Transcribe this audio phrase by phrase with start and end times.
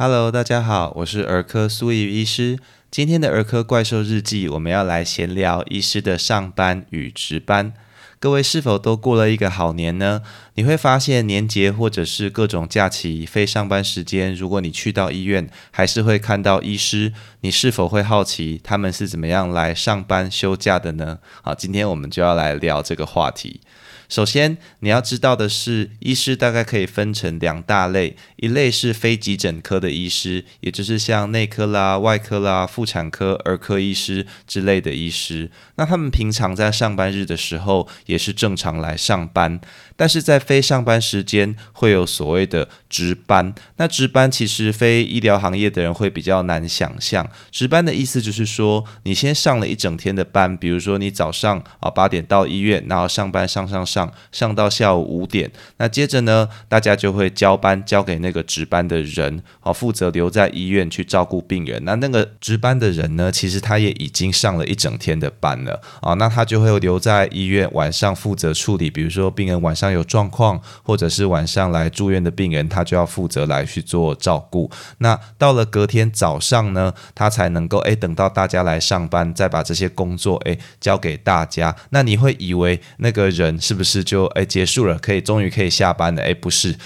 [0.00, 2.60] Hello，大家好，我是儿科苏怡医师。
[2.88, 7.74] 今天的儿科怪兽日记，我们要来闲聊医师的上班与值班。
[8.20, 10.22] 各位是否都过了一个好年呢？
[10.58, 17.12] 你会发现年节或者是各种假期非上班时间，如果你去到医院，还是会看到医师。
[17.42, 21.20] 你是否会好奇他们是怎么样来上班休假的呢？
[21.42, 23.60] 好，今天我们就要来聊这个话题。
[24.08, 35.50] 首先，你要知道的是，医师大概可以分成两大类，一类是非急诊科的医师，也就是像内科啦、外科啦、妇产科、儿科医师之类的医师。
[35.76, 39.60] 那他们平常在上班日的时候，也是正常来上班。
[39.94, 47.28] 但是在非上班时间会有所谓的值班，那值班其实非医疗行业的人会比较难想象。
[47.50, 61.84] 值班的意思就是说，你先上了一整天的班，比如说你早上啊八点到医院，然后上班上上上上到下午五点，那接着呢，大家就会交班交给那个值班的人，啊负责留在医院去照顾病人。
[61.84, 69.88] 那那个值班的人呢，其实他也已经上了一整天的班了，啊，那他就会留在医院晚上负责处理，比如说病人晚上。
[69.88, 74.70] 有状况，况或者是晚上来住院的病人，他就要负责来去做照顾。
[74.98, 81.74] 那到了隔天早上呢，他才能够诶等到大家来上班，再把这些工作诶交给大家。
[81.90, 86.22] 那你会以为那个人是不是就诶结束了，可以终于可以下班了？
[86.22, 86.76] 诶，不是，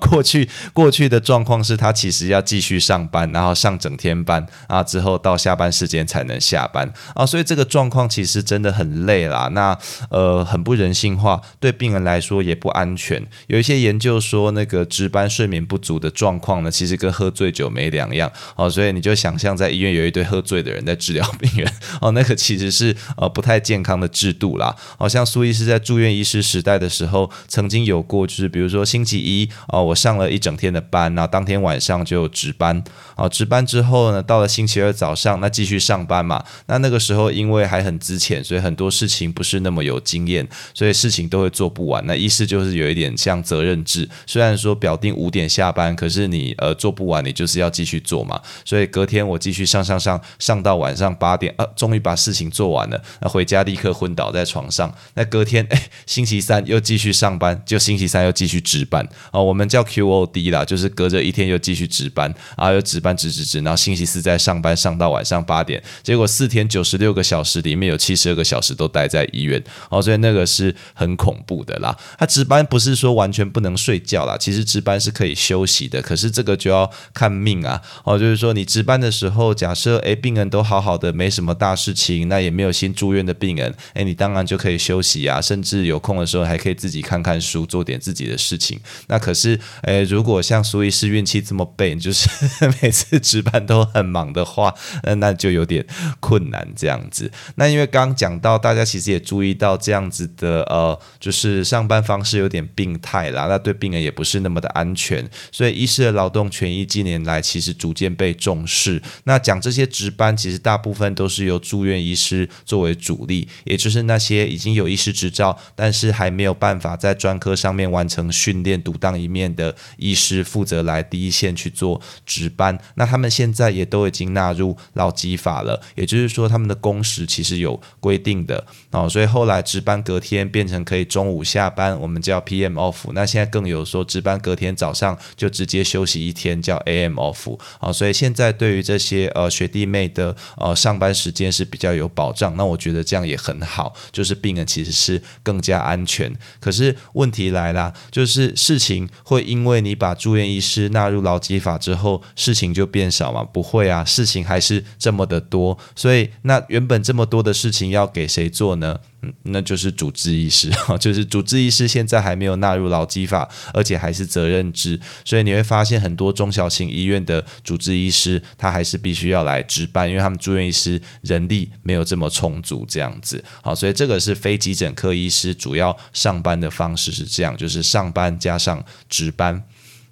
[0.00, 7.26] 过 去过去的状况是他其实要继续上班，然后上整天班啊，之后到下班时间才能下班啊。
[7.26, 9.50] 所以这个状况其实真的很累啦。
[9.52, 9.76] 那
[10.08, 12.44] 呃，很不人性化，对病人来说。
[12.44, 13.26] 也不安安全。
[13.46, 18.68] 有一些研究说，那个值班睡眠不足的状况呢，其实跟喝醉酒没两样哦。
[18.68, 24.76] 所以你就想象在医院有一堆喝醉的人在治疗病人 哦，那个其实是呃不太健康的制度啦。
[24.98, 32.84] 好像苏医师在住院医师时代的时候，曾经有过，就是比如说星期一哦，我上了一整天的班，然后当天晚上就值班
[33.16, 36.44] 哦，值班之后呢，到了星期二早上，那继续上班嘛。
[36.66, 42.04] 那那个时候因为还很资浅，所以很多事情不是那么有经验，所以事情都会做不完。
[42.06, 42.44] 那医是
[42.76, 48.40] 有一点像责任制，虽然说表定五点下班，可是你呃做不完，你就是要继续做嘛。
[48.64, 54.92] 所以隔天我继续上上上上到晚上八点，呃，终于把事情做完了，那回家立刻昏倒在床上。
[55.14, 71.96] 那隔天哎，星期三又继续上班，就星期三又继续值班啊，我们叫 QOD 啦，就是隔着一天又继续值班啊，又值班值值值，然后星期四再上班上到晚上八点，结果四天九十六个小时里面有七十二个小时都待在医院哦，所以那个是很恐怖的啦。
[72.18, 77.82] 他值班不是说完全不能睡觉啦，其实值班是可以休息的，可是这个就要看命啊。
[78.04, 88.80] 哦，就是说你值班的时候，假设诶病人都好好的，没什么大事情，那也没有新住院的病人，诶，你当然就可以休息啊，甚至有空的时候还可以自己看看书，做点自己的事情。
[89.08, 92.26] 那可是诶，如果像苏医师运气这么背，就是
[92.80, 95.84] 每次值班都很忙的话，那那就有点
[96.20, 97.30] 困难这样子。
[97.56, 102.14] 那因为刚刚讲到，大家其实也注意到这样子的呃，就是上班方。
[102.14, 109.02] 方式有点病态啦，那对病人也不是那么的安全，所以医师的劳动权益近年来其实逐渐被重视。
[109.24, 122.78] 那讲这些值班，其实大部分都是由住院医师作为主力，也就是那些已经有医师执照，但是还没有办法在专科上面完成训练、独当一面的医师，负责来第一线去做值班。
[122.94, 131.98] 那他们现在也都已经纳入劳基法了，也就是说他们的工时其实有规定的哦，所以后来值班隔天变成可以中午下班。
[131.98, 137.92] 我们叫 PM off，那现在更有说值班隔天早上就直接休息一天，叫 AM off 啊。
[137.92, 142.56] 所以现在对于这些呃学弟妹的呃上班时间是比较有保障。
[142.56, 146.32] 那我觉得这样也很好，就是病人其实是更加安全。
[146.60, 153.42] 可是问题来了，就是事情会因为你把住院医师纳入劳基法之后，事情就变少吗？
[153.42, 155.78] 不会啊，事情还是这么的多。
[155.96, 159.00] 所以那原本这么多的事情要给谁做呢？
[159.44, 179.64] 那就是主治医师哈， 就是主治医师现在还没有纳入劳基法，而且还是责任制，所以你会发现很多中小型医院的主治医师，他还是必须要来值班，因为他们住院医师人力没有这么充足，这样子好，所以这个是非急诊科医师主要上班的方式是这样，就是上班加上值班。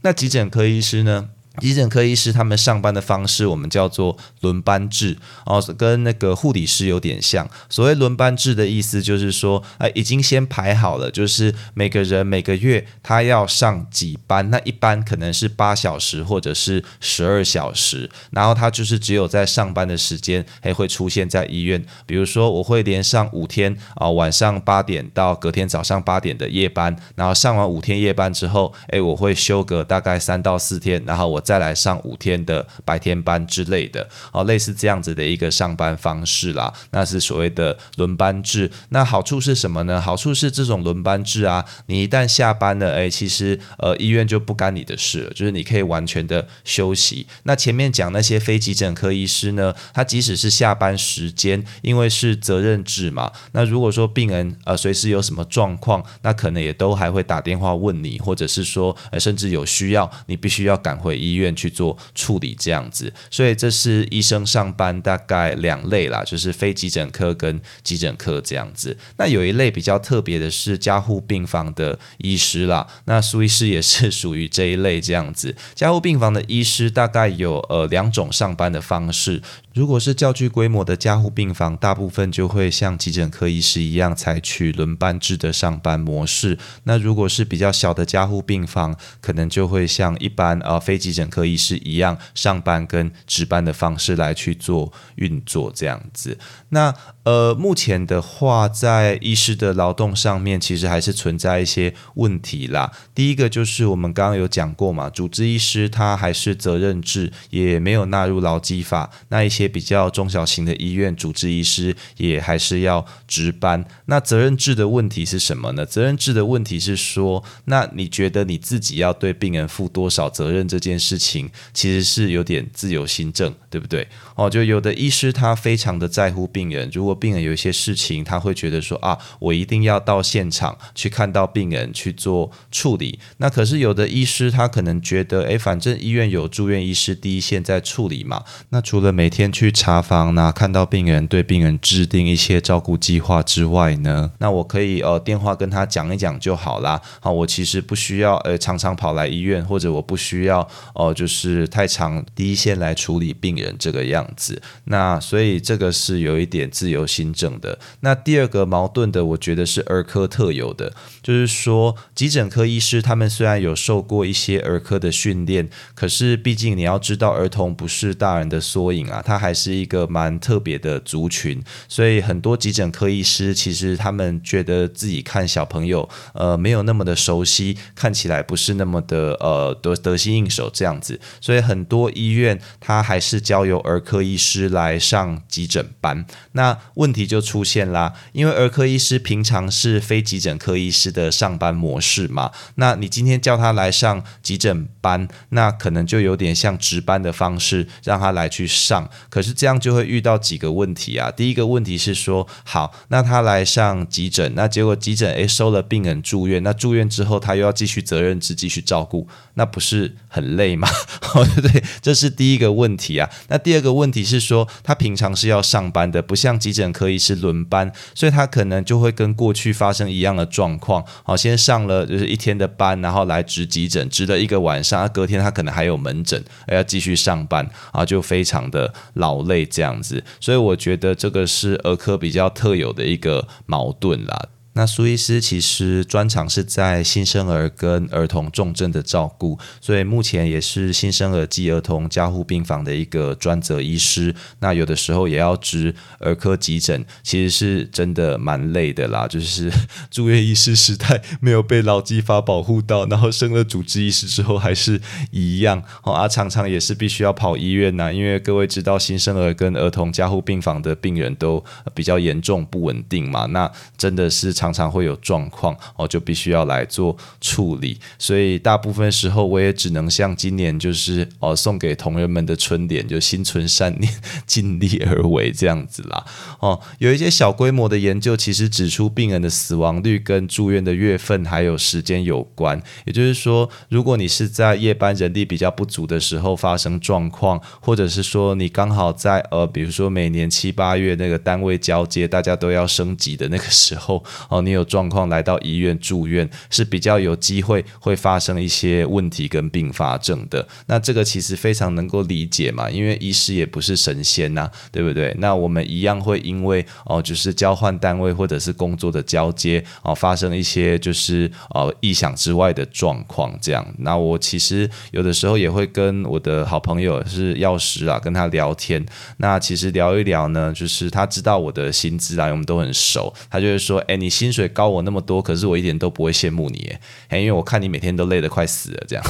[0.03, 1.29] 那急诊科医师呢？
[1.61, 7.47] 急诊科医师他们上班的方式，我们叫做轮班制哦，跟那个护理师有点像。
[7.69, 21.85] 所谓轮班制的意思，就是说，哎，已经先排好了，就是每个人每个月他要上几班，那一班可能是八小时或者是十二小时，然后他就是只有在上班的时间，哎会出现在医院。
[22.07, 31.42] 比如说，我会连上五天啊，晚上八点到隔天早上八点的夜班，然后上完五天夜班之后，哎，我会休个大概三到四天，然后我。
[31.43, 38.71] 再来上五天的白天班之类的，哦，类似这样子的一个上班方式啦，那是所谓的轮班制。
[38.89, 40.01] 那好处是什么呢？
[40.01, 47.27] 好处是这种轮班制啊，你一旦下班了，哎，其实呃医院就不干你的事了，就是你可以完全的休息。
[47.45, 63.13] 那前面讲那些非急诊科医师呢，他即使是下班时间，因为是责任制嘛，那如果说病人呃随时有什么状况，那可能也都还会打电话问你，或者是说呃甚至有需要，你必须要赶回医医院去做处理这样子。
[63.31, 68.97] 所以这是医生上班大概两类啦，就是非急诊科跟急诊科这样子。
[69.17, 75.55] 那有一类比较特别的是加护病房的医师啦，那苏医师也是属于这一类这样子。
[75.75, 79.43] 加护病房的医师大概有呃两种上班的方式。
[79.75, 86.59] 如果是较具规模的加护病房，大部分就会像急诊科医师一样采取轮班制的上班模式。
[86.85, 96.37] 那如果是比较小的加护病房，可能就会像一般呃非急诊科医师一样上班跟值班的方式来去做运作这样子。
[96.71, 96.93] 那
[97.23, 102.91] 呃目前的话，在医师的劳动上面，其实还是存在一些问题啦。
[103.15, 109.53] 第一个就是我们刚刚有讲过嘛，主治医师他还是责任制，也没有纳入劳基法，那一。
[109.53, 113.85] 些比较中小型的医院，主治医师也还是要值班。
[114.07, 115.85] 那责任制的问题是什么呢？
[115.85, 124.09] 责任制的问题是说，那你觉得你自己要对病人负多少责任这件事事情，其实是有点自由心证，对不对？
[124.35, 133.19] 哦，就有的医师他非常的在乎病人，如果病人有一些事情，他会觉得说啊，我一定要到现场去看到病人去做处理。
[133.37, 138.43] 那可是有的医师他可能觉得，诶，反正医院有住院医师第一线在处理嘛。
[138.71, 147.01] 那除了每天去查房那看到病人，对病人制定一些照顾计划之外呢，那我可以呃电话跟他讲一讲就好啦。
[147.21, 150.67] 好，我其实不需要呃常常跑来医院，或者我不需要
[151.03, 154.61] 哦就是太长第一线来处理病人这个样子。
[154.85, 157.79] 那所以这个是有一点自由心证的。
[158.01, 186.25] 那第二个矛盾的，我觉得是儿科特有的，就是说急诊科医师他们虽然有受过一些儿科的训练，可是毕竟你要知道儿童不是大人的缩影啊，他还是一个蛮特别的族群，所以很多急诊科医师其实他们觉得自己看小朋友，呃，没有那么的熟悉，看起来不是那么的呃得得心应手这样样子，所以很多医院他还是交由儿科医师来上急诊班。
[186.53, 199.09] 那问题就出现啦，因为儿科医师平常是非急诊科医师的上班模式嘛，那你今天叫他来上急诊班，那可能就有点像值班的方式让他来去上。
[199.31, 201.31] 可是这样就会遇到几个问题啊。
[201.31, 210.82] 第一个问题是说，好，那他来上急诊，那结果急诊诶收了病人住院，那住院之后他又要继续责任制继续照顾，那不是很累吗？
[211.55, 211.85] 对对？
[212.01, 213.29] 这是第一个问题啊。
[213.49, 221.05] 那第二个问题是说，他平常是要上班的，不像急诊科医师轮班，所以他可能就会跟过去发生一样的状况。
[221.23, 228.93] 好，先上了就是一天的班，然后来值急诊，值了一个晚上，隔天他可能还有门诊，还要继续上班啊，就非常的。
[229.15, 234.47] 劳累这样子，所以我觉得这个是儿科比较特有的一个矛盾啦。
[234.75, 244.35] 那苏医师其实专长是在新生儿跟儿童重症的照顾，所以目前也是新生儿及儿童加护病房的一个专责医师。
[244.61, 249.29] 那有的时候也要值儿科急诊，其实是真的蛮累的啦。
[249.29, 249.71] 就是
[250.11, 254.99] 住院医师时代没有被劳基法保护到，然后升了主治医师之后还是
[255.33, 256.15] 一样哦。
[256.15, 261.63] 啊，常常也是必须要跑医院呐，因为各位知道新生儿跟儿童加护病房的病人都
[261.93, 264.62] 比较严重不稳定嘛，那真的是。
[264.63, 274.13] 常常会有状况哦，就必须要来做处理，所以大部分时候我也只能像今年就是哦送给同仁们的春联，就心存善念，
[274.47, 276.25] 尽力而为这样子啦。
[276.61, 282.81] 哦，有一些小规模的研究其实指出，病人的死亡率跟住院的月份还有时间有关。
[283.05, 294.23] 也就是说，如果你是在夜班人力比较不足的时候发生状况，或者是说你刚好在呃，比如说每年七八月那个单位交接，大家都要升级的那个时候。
[294.53, 300.69] 哦，你有状况来到医院住院是比较有机会会发生一些问题跟并发症的。
[300.87, 305.35] 那这个其实非常能够理解嘛，因为医师也不是神仙呐，对不对？
[305.39, 313.87] 那我们一样会因为哦，就是交换单位或者是工作的交接哦，发生一些就是呃意想之外的状况这样。
[314.01, 319.03] 那我其实有的时候也会跟我的好朋友是药师啊，跟他聊天。
[319.39, 324.31] 那其实聊一聊呢，就是他知道我的薪资啊，我们都很熟，他就会说，哎，你。
[324.43, 326.93] 薪水高我那么多，可是我一点都不会羡慕你，
[327.29, 329.25] 哎，因为我看你每天都累得快死了，这样。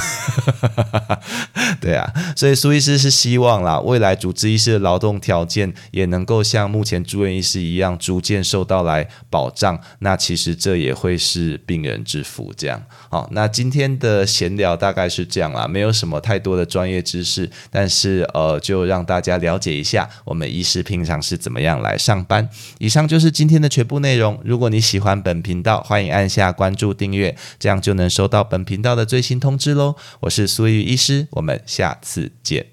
[1.83, 9.81] 对啊，所以苏医师是希望啦，未来主治医师的劳动条件也能够像目前住院医师一样，逐渐受到来保障。
[9.99, 12.81] 那其实这也会是病人之福，这样。
[13.11, 22.49] 好，那今天的闲聊大概是这样啦，没有什么太多的专业知识，但是呃，就让大家了解一下我们医师平常是怎么样来上班。
[22.79, 24.41] 以上就是今天的全部内容。
[24.45, 29.97] 如果你喜欢本频道，欢迎按下关注订阅，这样就能收到本频道的最新通知喽。
[30.21, 32.72] 我是苏玉医师，我们下次见。